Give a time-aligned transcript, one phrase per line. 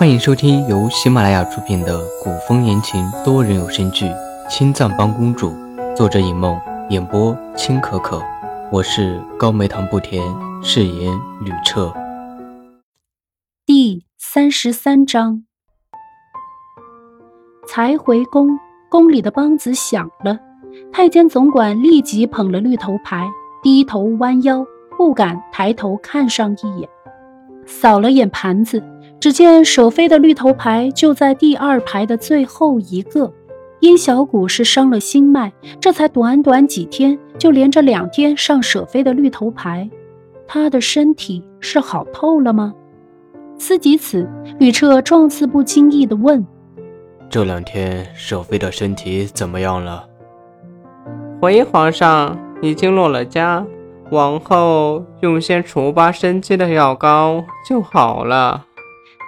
[0.00, 4.06] 欢迎收听由喜马拉雅出品的古风言情多人有声剧
[4.48, 5.50] 《青藏帮公主》，
[5.94, 8.18] 作者尹梦，演播青可可。
[8.72, 10.24] 我是高梅糖不甜，
[10.62, 11.92] 饰演吕彻。
[13.66, 15.44] 第三十三章，
[17.68, 18.58] 才回宫，
[18.88, 20.38] 宫里的梆子响了，
[20.90, 23.28] 太监总管立即捧了绿头牌，
[23.62, 24.64] 低头弯腰，
[24.96, 26.88] 不敢抬头看上一眼，
[27.66, 28.82] 扫了眼盘子。
[29.20, 33.30] 只见舍妃的绿头牌就在第二排的最后一个。
[33.80, 39.88] 殷小谷是伤了心脉，这才短短几天就连着两天上舍妃的绿头牌，
[40.46, 42.74] 他的身体是好透了吗？
[43.58, 44.28] 思及此，
[44.58, 46.46] 吕彻状似不经意地问
[47.28, 50.06] ：“这两天舍妃的身体怎么样了？”
[51.40, 53.64] 回皇上，已经落了家，
[54.10, 58.66] 往后用些除疤生肌的药膏就好了。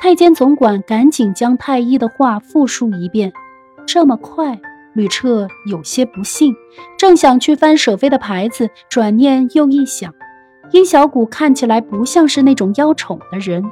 [0.02, 3.32] 太监总管赶紧将太医的话复述一遍。
[3.86, 4.60] 这么快，
[4.94, 6.52] 吕彻有些不信，
[6.98, 10.12] 正想去翻舍妃的牌子，转念又一想，
[10.72, 13.64] 殷小谷看起来不像是那种邀宠的人，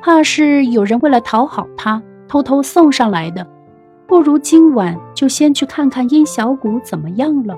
[0.00, 3.46] 怕是有人为了讨好他，偷偷送上来的。
[4.06, 7.54] 不如今晚就先去看看殷小谷怎么样了。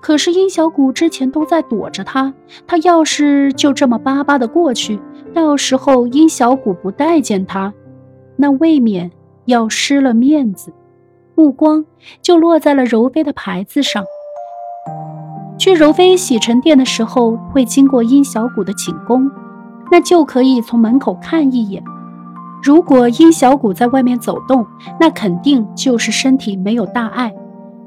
[0.00, 2.32] 可是殷小谷之前都在躲着他，
[2.68, 5.00] 他要是就这么巴巴的过去。
[5.32, 7.72] 到时候殷小谷不待见他，
[8.36, 9.10] 那未免
[9.46, 10.72] 要失了面子。
[11.34, 11.84] 目光
[12.20, 14.04] 就落在了柔妃的牌子上。
[15.56, 19.30] 去柔妃洗尘殿的时候，会经过殷小谷的寝宫，
[19.90, 21.82] 那就可以从门口看一眼。
[22.62, 24.66] 如果殷小谷在外面走动，
[24.98, 27.34] 那肯定就是身体没有大碍，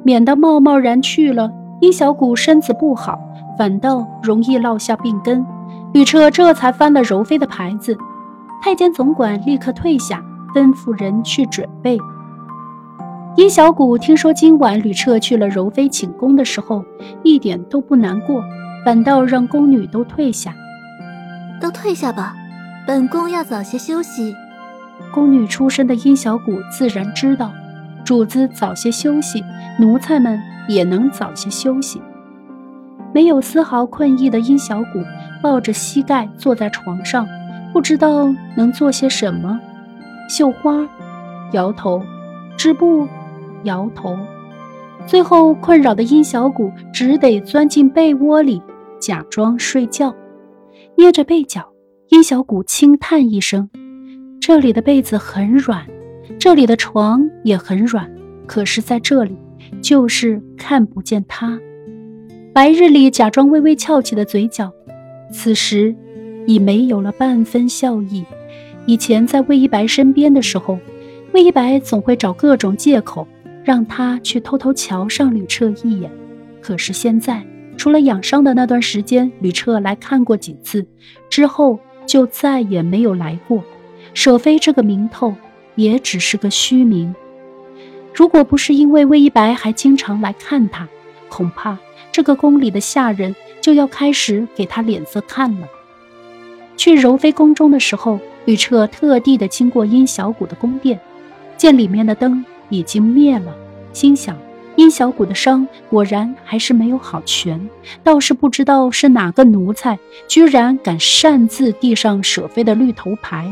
[0.04, 3.20] 免得贸贸然去了，殷小谷身子不好，
[3.58, 5.46] 反倒容易落下病根。
[5.94, 7.96] 吕彻这才翻了柔妃的牌子，
[8.64, 12.00] 太监总管立刻退下，吩咐人去准备。
[13.36, 16.84] 殷小谷听说今晚吕彻去了柔妃寝宫的时候，
[17.22, 18.44] 一点都不难过，
[18.84, 20.56] 反倒让宫女都退下，
[21.62, 22.34] 都退下吧，
[22.88, 24.36] 本宫要早些休息。
[25.14, 27.52] 宫女出身的殷小谷自然知道，
[28.04, 29.44] 主子早些休息，
[29.80, 32.02] 奴才们也能早些休息。
[33.14, 35.04] 没有丝毫困意的殷小谷
[35.44, 37.28] 抱着膝盖坐在床上，
[37.74, 39.60] 不知道能做些什么。
[40.30, 40.88] 绣花，
[41.52, 42.02] 摇头；
[42.56, 43.06] 织布，
[43.64, 44.18] 摇头。
[45.06, 48.62] 最后困扰的殷小谷只得钻进被窝里，
[49.02, 50.16] 假装睡觉。
[50.96, 51.74] 捏着被角，
[52.08, 53.70] 殷小谷轻叹一声
[54.40, 55.86] ：“这里的被子很软，
[56.40, 58.10] 这里的床也很软，
[58.48, 59.38] 可是在这里，
[59.82, 61.60] 就是看不见他。”
[62.56, 64.72] 白日里假装微微翘起的嘴角，
[65.34, 65.94] 此时
[66.46, 68.24] 已没有了半分笑意。
[68.86, 70.78] 以前在魏一白身边的时候，
[71.34, 73.28] 魏一白总会找各种借口
[73.64, 76.12] 让他去偷偷瞧上吕彻一眼。
[76.62, 77.44] 可是现在，
[77.76, 80.86] 除了养伤的那段时间，吕彻来看过几次，
[81.30, 83.64] 之后就再也没有来过。
[84.14, 85.34] 舍妃这个名头
[85.76, 87.16] 也只是个虚名。
[88.14, 90.88] 如果不是因为魏一白还经常来看他，
[91.34, 91.78] 恐怕……
[92.12, 95.68] 这个宫里的下人就要开始给他脸色看了。
[96.78, 101.00] 去柔妃宫中的时候，吕彻特地的经过殷小谷的宫殿，
[101.58, 103.56] 见里面的灯已经灭了，
[103.94, 104.38] 心想
[104.76, 107.68] 殷小谷的伤果然还是没有好全。
[108.04, 113.52] 倒是不知道是哪个奴才，居然敢擅自递上舍妃的绿头牌。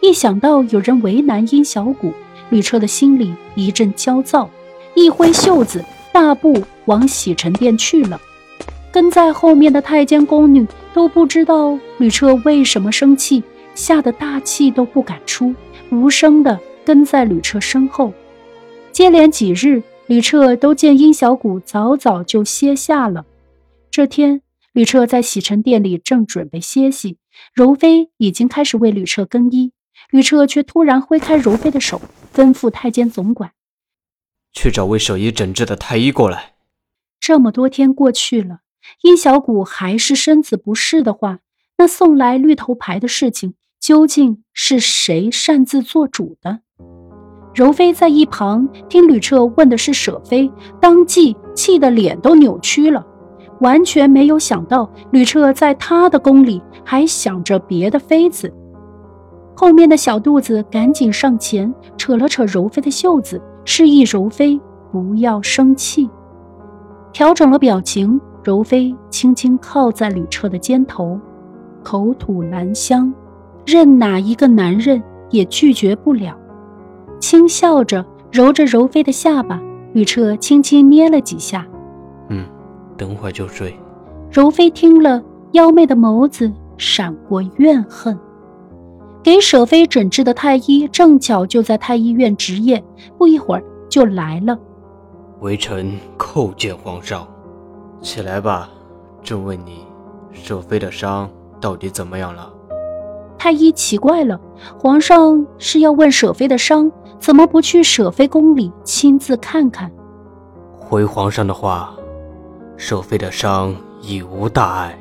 [0.00, 2.12] 一想到有人为难殷小谷，
[2.50, 4.50] 吕彻的心里一阵焦躁，
[4.96, 5.84] 一挥袖子。
[6.12, 8.20] 大步往洗尘殿去了，
[8.92, 13.42] 跟在后面的太监宫女都不知道吕彻为什么生气，
[13.74, 15.54] 吓得大气都不敢出，
[15.90, 18.12] 无声的跟在吕彻身后。
[18.92, 23.24] 接连几日，吕彻都见殷小谷早早就歇下了。
[23.90, 24.42] 这天，
[24.72, 27.16] 吕彻在洗尘殿里正准备歇息，
[27.54, 29.72] 柔妃已经开始为吕彻更衣，
[30.10, 32.02] 吕彻却突然挥开柔妃的手，
[32.34, 33.52] 吩咐太监总管。
[34.52, 36.52] 去找为舍医诊治的太医过来。
[37.20, 38.58] 这么多天过去了，
[39.02, 41.38] 殷小谷还是身子不适的话，
[41.78, 46.60] 那送来绿头牌的事情究竟是谁擅自做主的？
[47.54, 50.50] 柔妃在一旁听吕彻问的是舍妃，
[50.80, 53.06] 当即气得脸都扭曲了，
[53.60, 58.52] 完全没有想到吕彻在他的宫里还想着别的妃子。
[59.54, 63.40] 后面的小肚子赶紧上前扯了扯柔妃的袖子。
[63.64, 64.60] 示意柔妃
[64.90, 66.08] 不要生气，
[67.12, 71.18] 调整了表情，柔妃轻轻靠在吕彻的肩头，
[71.82, 73.12] 口吐兰香，
[73.64, 76.36] 任哪一个男人也拒绝不了。
[77.20, 79.60] 轻笑着揉着柔妃的下巴，
[79.92, 81.66] 吕彻轻轻捏了几下。
[82.28, 82.44] 嗯，
[82.96, 83.74] 等会就睡。
[84.30, 85.22] 柔妃听了，
[85.52, 88.18] 妖媚的眸子闪过怨恨。
[89.22, 92.82] 给舍妃诊治的太医正巧就在太医院值夜，
[93.16, 94.58] 不一会儿就来了。
[95.40, 97.26] 微臣叩见皇上，
[98.00, 98.68] 起来吧。
[99.22, 99.86] 朕问你，
[100.32, 101.30] 舍妃的伤
[101.60, 102.52] 到底怎么样了？
[103.38, 104.40] 太医奇怪了，
[104.76, 106.90] 皇上是要问舍妃的伤，
[107.20, 109.88] 怎么不去舍妃宫里亲自看看？
[110.80, 111.94] 回皇上的话，
[112.76, 114.98] 舍妃的伤已无大碍，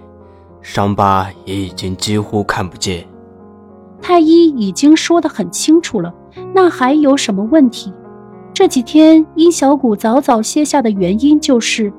[0.61, 3.07] 伤疤也已经几乎看不见。
[4.01, 6.13] 太医已经说得很清楚了，
[6.53, 7.93] 那还有什么问题？
[8.53, 11.91] 这几天殷小谷早早歇下的原因就是，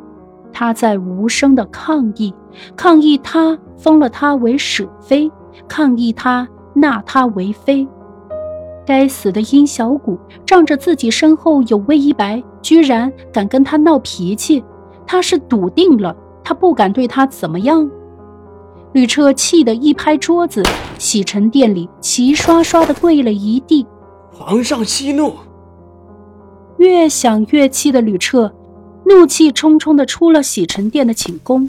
[0.53, 2.35] 他在无声的抗议，
[2.77, 5.31] 抗议他封了他为舍妃，
[5.67, 7.87] 抗议他纳他为妃。
[8.85, 14.63] 该死的殷小谷，仗着自己身后有魏一白，居然敢跟他闹脾气，
[15.07, 17.89] 他是笃定了他不敢对他怎么样。
[18.93, 20.63] 吕彻气得一拍桌子，
[21.03, 23.85] 洗尘殿里齐刷刷的跪了一地。
[24.31, 25.35] 皇上息怒！
[26.79, 28.55] 越想越气的吕彻，
[29.05, 31.69] 怒气冲冲的出了洗尘殿的寝宫。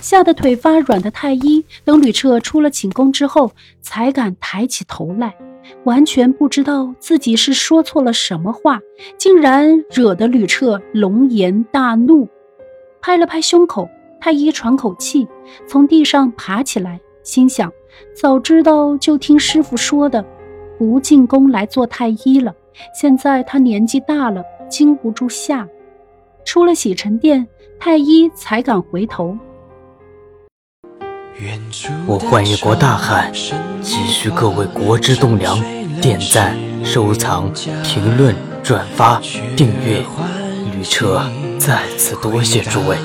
[0.00, 5.36] 吓得腿发软的太医，等吕彻出了寝宫之后，才敢抬起头来，
[5.84, 8.80] 完全不知道自己是说错了什么话，
[9.18, 12.26] 竟然惹得吕彻龙颜大怒，
[13.02, 13.86] 拍了拍胸口。
[14.22, 15.28] 太医喘口气，
[15.66, 17.00] 从地上爬起来，
[17.30, 17.72] 心想：
[18.12, 20.24] 早知道就听师傅说的，
[20.76, 22.52] 不进宫来做太医了。
[22.92, 25.68] 现在他年纪大了，经不住吓。
[26.44, 27.46] 出了洗尘殿，
[27.78, 29.38] 太医才敢回头。
[32.04, 35.56] 我换一国大汉，急需各位国之栋梁
[36.00, 37.48] 点赞、收藏、
[37.84, 39.20] 评论、转发、
[39.56, 40.02] 订阅。
[40.74, 41.22] 吕彻
[41.60, 42.96] 再次多谢诸位。